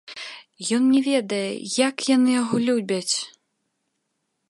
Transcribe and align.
Ён 0.77 0.87
не 0.93 1.01
ведае, 1.09 1.51
як 1.87 1.95
яны 2.15 2.29
яго 2.41 2.55
любяць! 2.67 3.15